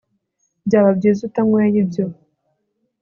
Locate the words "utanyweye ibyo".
1.29-2.05